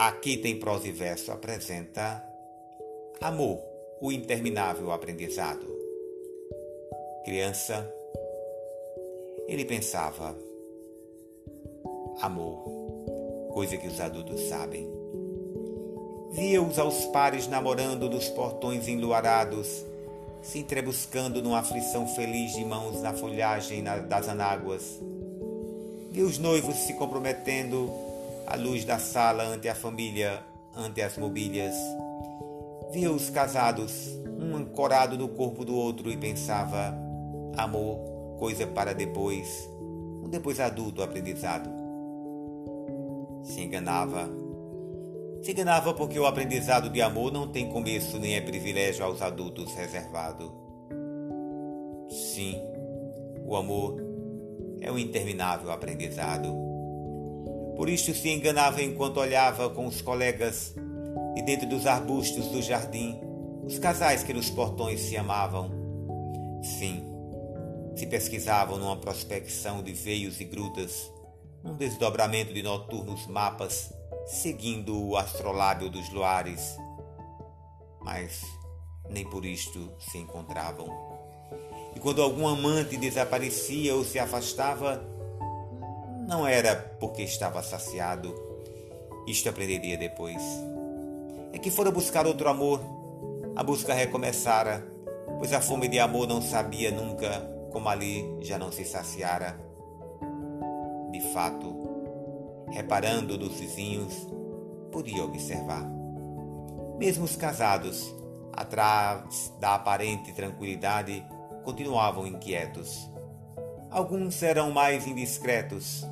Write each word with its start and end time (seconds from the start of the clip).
Aqui 0.00 0.38
tem 0.38 0.58
prosa 0.58 0.88
e 0.88 0.92
verso 0.92 1.30
apresenta 1.30 2.24
Amor, 3.20 3.60
o 4.00 4.10
interminável 4.10 4.90
aprendizado. 4.92 5.66
Criança, 7.22 7.86
ele 9.46 9.62
pensava, 9.66 10.34
amor, 12.22 12.64
coisa 13.52 13.76
que 13.76 13.88
os 13.88 14.00
adultos 14.00 14.40
sabem. 14.48 14.90
Via-os 16.30 16.78
aos 16.78 17.04
pares 17.08 17.46
namorando 17.46 18.08
nos 18.08 18.26
portões 18.30 18.88
enluarados, 18.88 19.84
se 20.40 20.60
entrebuscando 20.60 21.42
numa 21.42 21.58
aflição 21.58 22.08
feliz 22.08 22.54
de 22.54 22.64
mãos 22.64 23.02
na 23.02 23.12
folhagem 23.12 23.84
das 24.08 24.30
anáguas. 24.30 24.98
Via 26.10 26.24
os 26.24 26.38
noivos 26.38 26.76
se 26.76 26.94
comprometendo 26.94 28.08
à 28.50 28.56
luz 28.56 28.84
da 28.84 28.98
sala 28.98 29.44
ante 29.44 29.68
a 29.68 29.74
família, 29.74 30.44
ante 30.76 31.00
as 31.00 31.16
mobílias 31.16 31.74
Via 32.92 33.12
os 33.12 33.30
casados, 33.30 34.18
um 34.36 34.56
ancorado 34.56 35.16
no 35.16 35.28
corpo 35.28 35.64
do 35.64 35.76
outro, 35.76 36.10
e 36.10 36.16
pensava: 36.16 36.92
amor, 37.56 38.00
coisa 38.36 38.66
para 38.66 38.92
depois, 38.92 39.70
um 40.24 40.28
depois 40.28 40.58
adulto 40.58 41.00
aprendizado. 41.00 41.70
Se 43.44 43.60
enganava. 43.60 44.28
Se 45.40 45.52
enganava 45.52 45.94
porque 45.94 46.18
o 46.18 46.26
aprendizado 46.26 46.90
de 46.90 47.00
amor 47.00 47.32
não 47.32 47.46
tem 47.46 47.68
começo 47.68 48.18
nem 48.18 48.34
é 48.34 48.40
privilégio 48.40 49.04
aos 49.04 49.22
adultos 49.22 49.72
reservado. 49.74 50.52
Sim, 52.10 52.60
o 53.46 53.54
amor 53.54 54.02
é 54.80 54.90
um 54.90 54.98
interminável 54.98 55.70
aprendizado. 55.70 56.69
Por 57.80 57.88
isto 57.88 58.12
se 58.12 58.28
enganava 58.28 58.82
enquanto 58.82 59.20
olhava 59.20 59.70
com 59.70 59.86
os 59.86 60.02
colegas 60.02 60.74
e 61.34 61.40
dentro 61.40 61.66
dos 61.66 61.86
arbustos 61.86 62.48
do 62.48 62.60
jardim, 62.60 63.18
os 63.64 63.78
casais 63.78 64.22
que 64.22 64.34
nos 64.34 64.50
portões 64.50 65.00
se 65.00 65.16
amavam. 65.16 65.70
Sim, 66.62 67.02
se 67.96 68.06
pesquisavam 68.06 68.76
numa 68.76 68.98
prospecção 68.98 69.82
de 69.82 69.94
veios 69.94 70.42
e 70.42 70.44
grutas, 70.44 71.10
num 71.64 71.74
desdobramento 71.74 72.52
de 72.52 72.62
noturnos 72.62 73.26
mapas, 73.26 73.90
seguindo 74.26 75.02
o 75.02 75.16
astrolábio 75.16 75.88
dos 75.88 76.10
luares. 76.10 76.76
Mas 78.02 78.42
nem 79.08 79.24
por 79.24 79.46
isto 79.46 79.90
se 79.98 80.18
encontravam. 80.18 80.86
E 81.96 81.98
quando 81.98 82.20
algum 82.20 82.46
amante 82.46 82.98
desaparecia 82.98 83.94
ou 83.94 84.04
se 84.04 84.18
afastava, 84.18 85.02
não 86.30 86.46
era 86.46 86.76
porque 87.00 87.22
estava 87.22 87.60
saciado. 87.60 88.32
Isto 89.26 89.48
aprenderia 89.48 89.98
depois 89.98 90.40
é 91.52 91.58
que 91.58 91.70
fora 91.70 91.90
buscar 91.90 92.24
outro 92.26 92.48
amor. 92.48 92.80
A 93.56 93.64
busca 93.64 93.92
recomeçara, 93.92 94.86
pois 95.38 95.52
a 95.52 95.60
fome 95.60 95.88
de 95.88 95.98
amor 95.98 96.28
não 96.28 96.40
sabia 96.40 96.92
nunca 96.92 97.40
como 97.72 97.88
ali 97.88 98.24
já 98.40 98.56
não 98.56 98.70
se 98.70 98.84
saciara. 98.84 99.58
De 101.10 101.20
fato, 101.32 101.74
reparando 102.70 103.36
dos 103.36 103.58
vizinhos, 103.58 104.14
podia 104.92 105.24
observar. 105.24 105.84
Mesmo 106.96 107.24
os 107.24 107.34
casados, 107.34 108.14
atrás 108.52 109.52
da 109.58 109.74
aparente 109.74 110.32
tranquilidade, 110.32 111.26
continuavam 111.64 112.24
inquietos. 112.24 113.10
Alguns 113.90 114.40
eram 114.44 114.70
mais 114.70 115.08
indiscretos. 115.08 116.06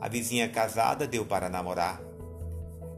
A 0.00 0.08
vizinha 0.08 0.48
casada 0.48 1.06
deu 1.06 1.24
para 1.24 1.48
namorar. 1.48 2.00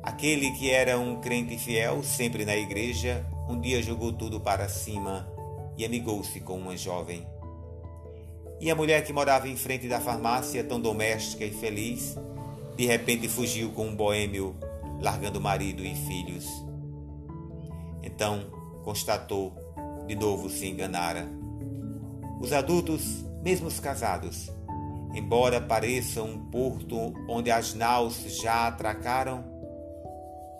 Aquele 0.02 0.50
que 0.52 0.70
era 0.70 0.98
um 0.98 1.20
crente 1.20 1.58
fiel, 1.58 2.02
sempre 2.02 2.44
na 2.44 2.56
igreja, 2.56 3.26
um 3.48 3.60
dia 3.60 3.82
jogou 3.82 4.12
tudo 4.12 4.40
para 4.40 4.68
cima 4.68 5.28
e 5.76 5.84
amigou-se 5.84 6.40
com 6.40 6.58
uma 6.58 6.76
jovem. 6.76 7.26
E 8.60 8.70
a 8.70 8.74
mulher 8.74 9.04
que 9.04 9.12
morava 9.12 9.48
em 9.48 9.56
frente 9.56 9.88
da 9.88 10.00
farmácia, 10.00 10.62
tão 10.62 10.80
doméstica 10.80 11.44
e 11.44 11.50
feliz, 11.50 12.16
de 12.76 12.86
repente 12.86 13.28
fugiu 13.28 13.70
com 13.72 13.88
um 13.88 13.96
boêmio, 13.96 14.54
largando 15.00 15.40
marido 15.40 15.84
e 15.84 15.94
filhos. 15.94 16.46
Então 18.02 18.44
constatou, 18.84 19.54
de 20.06 20.14
novo 20.14 20.50
se 20.50 20.66
enganara. 20.66 21.26
Os 22.40 22.52
adultos, 22.52 23.24
mesmo 23.42 23.66
os 23.66 23.80
casados, 23.80 24.50
embora 25.14 25.60
pareçam 25.60 26.26
um 26.26 26.50
porto 26.50 27.12
onde 27.28 27.50
as 27.50 27.74
naus 27.74 28.16
já 28.40 28.68
atracaram, 28.68 29.44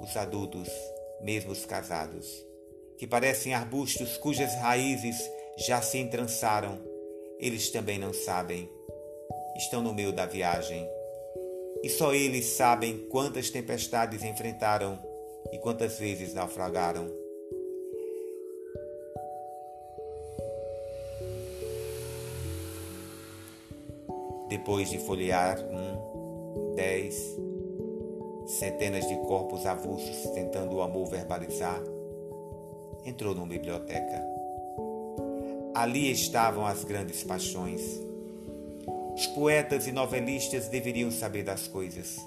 os 0.00 0.16
adultos, 0.16 0.68
mesmo 1.20 1.52
os 1.52 1.66
casados, 1.66 2.26
que 2.98 3.06
parecem 3.06 3.54
arbustos 3.54 4.16
cujas 4.16 4.54
raízes 4.56 5.16
já 5.56 5.82
se 5.82 5.98
entrançaram, 5.98 6.78
eles 7.38 7.70
também 7.70 7.98
não 7.98 8.12
sabem. 8.12 8.70
Estão 9.56 9.82
no 9.82 9.92
meio 9.92 10.12
da 10.12 10.26
viagem. 10.26 10.88
E 11.82 11.88
só 11.88 12.14
eles 12.14 12.46
sabem 12.46 13.06
quantas 13.08 13.50
tempestades 13.50 14.22
enfrentaram 14.22 14.98
e 15.52 15.58
quantas 15.58 15.98
vezes 15.98 16.34
naufragaram. 16.34 17.19
Depois 24.50 24.90
de 24.90 24.98
folhear 24.98 25.60
um, 25.60 26.74
dez, 26.74 27.38
centenas 28.46 29.06
de 29.06 29.14
corpos 29.18 29.64
avulsos 29.64 30.28
tentando 30.32 30.74
o 30.74 30.82
amor 30.82 31.06
verbalizar, 31.06 31.80
entrou 33.06 33.32
numa 33.32 33.46
biblioteca. 33.46 34.20
Ali 35.72 36.10
estavam 36.10 36.66
as 36.66 36.82
grandes 36.82 37.22
paixões. 37.22 37.80
Os 39.14 39.28
poetas 39.28 39.86
e 39.86 39.92
novelistas 39.92 40.66
deveriam 40.66 41.12
saber 41.12 41.44
das 41.44 41.68
coisas. 41.68 42.18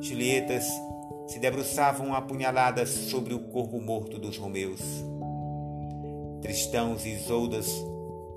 Julietas 0.00 0.64
se 1.26 1.38
debruçavam 1.38 2.14
apunhaladas 2.14 2.88
sobre 2.88 3.34
o 3.34 3.40
corpo 3.48 3.78
morto 3.82 4.18
dos 4.18 4.38
Romeus. 4.38 4.80
Tristãos 6.40 7.04
e 7.04 7.10
Isoldas 7.10 7.68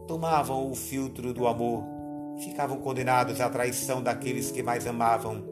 tomavam 0.07 0.69
o 0.69 0.75
filtro 0.75 1.33
do 1.33 1.47
amor, 1.47 1.98
ficavam 2.43 2.77
condenados 2.77 3.41
à 3.41 3.49
traição 3.49 4.01
daqueles 4.01 4.51
que 4.51 4.63
mais 4.63 4.87
amavam 4.87 5.43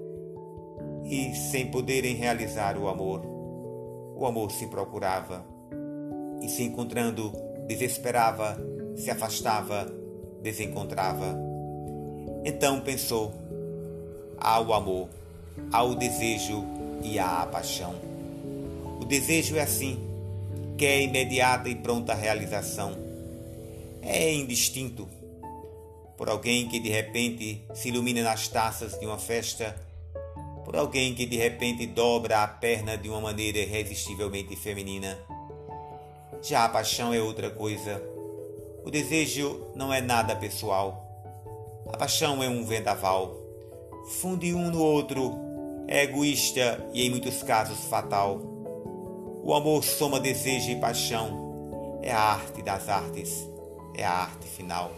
e 1.03 1.33
sem 1.35 1.69
poderem 1.69 2.15
realizar 2.15 2.77
o 2.77 2.87
amor. 2.87 3.21
O 4.15 4.25
amor 4.25 4.51
se 4.51 4.67
procurava 4.67 5.45
e 6.41 6.49
se 6.49 6.63
encontrando 6.63 7.31
desesperava, 7.67 8.57
se 8.95 9.11
afastava, 9.11 9.91
desencontrava. 10.41 11.37
Então 12.43 12.79
pensou: 12.79 13.33
há 14.37 14.59
o 14.59 14.73
amor, 14.73 15.09
há 15.71 15.83
o 15.83 15.95
desejo 15.95 16.63
e 17.03 17.19
há 17.19 17.43
a 17.43 17.45
paixão. 17.45 17.95
O 18.99 19.05
desejo 19.05 19.57
é 19.57 19.61
assim, 19.61 19.99
quer 20.77 21.01
imediata 21.01 21.69
e 21.69 21.75
pronta 21.75 22.13
realização. 22.13 22.91
É 24.01 24.33
indistinto. 24.33 25.16
Por 26.17 26.29
alguém 26.29 26.67
que 26.67 26.79
de 26.79 26.89
repente 26.89 27.63
se 27.73 27.89
ilumina 27.89 28.23
nas 28.23 28.47
taças 28.47 28.99
de 28.99 29.05
uma 29.05 29.19
festa 29.19 29.87
por 30.67 30.75
alguém 30.75 31.15
que 31.15 31.25
de 31.25 31.37
repente 31.37 31.87
dobra 31.87 32.43
a 32.43 32.47
perna 32.47 32.97
de 32.97 33.07
uma 33.07 33.21
maneira 33.21 33.57
irresistivelmente 33.57 34.53
feminina. 34.57 35.17
Já 36.41 36.65
a 36.65 36.69
paixão 36.69 37.13
é 37.13 37.21
outra 37.21 37.49
coisa. 37.49 38.03
O 38.83 38.91
desejo 38.91 39.65
não 39.73 39.93
é 39.93 40.01
nada 40.01 40.35
pessoal. 40.35 41.07
A 41.87 41.95
paixão 41.95 42.43
é 42.43 42.49
um 42.49 42.65
vendaval. 42.65 43.37
Funde 44.19 44.53
um 44.53 44.69
no 44.69 44.81
outro, 44.81 45.37
é 45.87 46.03
egoísta 46.03 46.85
e 46.93 47.07
em 47.07 47.11
muitos 47.11 47.41
casos 47.43 47.85
fatal. 47.85 48.37
O 49.41 49.53
amor 49.53 49.85
soma 49.85 50.19
desejo 50.19 50.69
e 50.69 50.75
paixão. 50.75 51.99
É 52.03 52.11
a 52.11 52.19
arte 52.19 52.61
das 52.61 52.89
artes, 52.89 53.49
é 53.95 54.03
a 54.03 54.11
arte 54.11 54.45
final. 54.49 54.91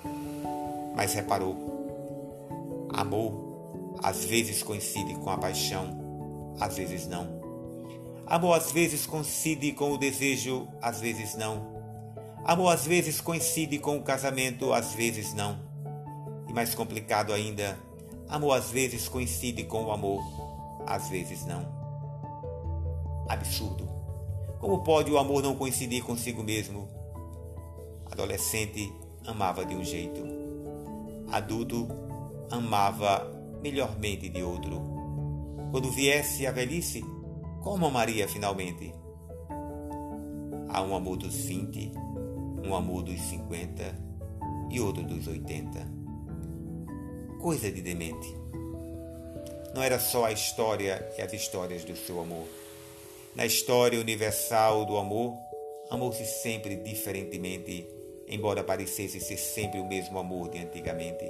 Mas 1.00 1.13
reparou, 1.13 1.56
amor 2.94 3.96
às 4.04 4.25
vezes 4.25 4.62
coincide 4.62 5.16
com 5.16 5.30
a 5.30 5.38
paixão, 5.38 6.54
às 6.60 6.75
vezes 6.75 7.07
não. 7.07 7.40
Amor 8.28 8.57
às 8.57 8.74
vezes 8.74 9.06
coincide 9.06 9.72
com 9.72 9.94
o 9.94 9.98
desejo, 9.98 10.68
às 10.81 11.00
vezes 11.00 11.36
não. 11.36 11.66
Amor 12.44 12.74
às 12.74 12.86
vezes 12.86 13.22
coincide 13.22 13.80
com 13.80 13.96
o 13.96 14.04
casamento, 14.04 14.74
às 14.74 14.94
vezes 14.94 15.34
não. 15.34 15.57
E 16.50 16.51
mais 16.51 16.75
complicado 16.75 17.31
ainda, 17.31 17.80
amor 18.28 18.57
às 18.57 18.69
vezes 18.69 19.07
coincide 19.07 19.63
com 19.63 19.86
o 19.86 19.94
amor, 19.94 20.22
às 20.86 21.07
vezes 21.07 21.45
não. 21.45 21.66
Absurdo. 23.30 23.88
Como 24.60 24.84
pode 24.84 25.10
o 25.10 25.18
amor 25.18 25.42
não 25.42 25.56
coincidir 25.56 26.04
consigo 26.04 26.44
mesmo? 26.44 26.90
Adolescente 28.12 28.92
amava 29.25 29.66
de 29.66 29.75
um 29.75 29.84
jeito. 29.86 30.49
Adulto 31.31 31.88
amava 32.52 33.30
melhormente 33.62 34.30
de 34.30 34.42
outro. 34.42 34.81
quando 35.72 35.92
viesse 35.92 36.48
a 36.48 36.52
velhice, 36.52 37.04
como 37.62 37.86
amaria 37.86 38.28
finalmente? 38.28 38.92
Há 40.68 40.81
um 40.81 40.96
amor 40.96 41.18
dos 41.18 41.36
20, 41.36 41.92
um 42.66 42.74
amor 42.76 43.04
dos 43.04 43.22
50 43.22 43.96
e 44.72 44.80
outro 44.80 45.04
dos 45.04 45.28
80. 45.28 45.80
Coisa 47.40 47.72
de 47.72 47.81
demente. 47.81 48.36
Não 49.76 49.84
era 49.84 50.00
só 50.00 50.26
a 50.26 50.31
história 50.31 51.08
e 51.18 51.22
as 51.22 51.31
histórias 51.31 51.84
do 51.84 51.96
seu 51.96 52.20
amor. 52.20 52.46
Na 53.36 53.46
história 53.46 54.00
universal 54.00 54.86
do 54.86 54.98
amor, 54.98 55.38
amou-se 55.92 56.26
sempre 56.26 56.76
diferentemente, 56.76 57.88
embora 58.30 58.64
parecesse 58.64 59.20
ser 59.20 59.38
sempre 59.38 59.80
o 59.80 59.86
mesmo 59.86 60.20
amor 60.20 60.50
de 60.50 60.60
antigamente. 60.60 61.26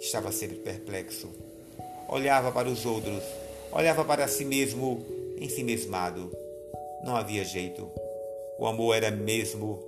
Estava 0.00 0.32
sempre 0.32 0.56
perplexo. 0.58 1.30
Olhava 2.08 2.52
para 2.52 2.68
os 2.68 2.84
outros, 2.84 3.22
olhava 3.72 4.04
para 4.04 4.26
si 4.28 4.44
mesmo, 4.44 5.02
ensimesmado. 5.40 6.30
Não 7.04 7.16
havia 7.16 7.44
jeito. 7.44 7.88
O 8.58 8.66
amor 8.66 8.94
era 8.94 9.10
mesmo 9.10 9.82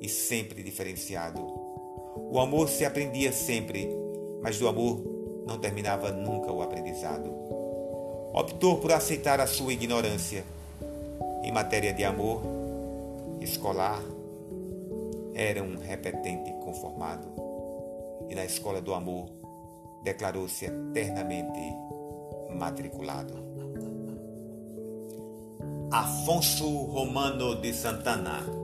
e 0.00 0.08
sempre 0.08 0.62
diferenciado. 0.62 1.40
O 2.30 2.38
amor 2.38 2.68
se 2.68 2.84
aprendia 2.84 3.32
sempre, 3.32 3.88
mas 4.42 4.58
do 4.58 4.66
amor 4.68 5.00
não 5.46 5.58
terminava 5.58 6.10
nunca 6.10 6.52
o 6.52 6.60
aprendizado. 6.60 7.30
Optou 8.34 8.78
por 8.78 8.92
aceitar 8.92 9.40
a 9.40 9.46
sua 9.46 9.72
ignorância. 9.72 10.44
Em 11.42 11.52
matéria 11.52 11.92
de 11.92 12.04
amor, 12.04 12.42
escolar, 13.40 14.02
era 15.34 15.62
um 15.62 15.76
repetente 15.76 16.52
conformado. 16.64 17.28
E 18.28 18.34
na 18.34 18.44
escola 18.44 18.80
do 18.80 18.94
amor, 18.94 19.28
declarou-se 20.02 20.66
eternamente 20.66 21.60
matriculado. 22.50 23.34
Afonso 25.90 26.66
Romano 26.84 27.60
de 27.60 27.72
Santana 27.72 28.61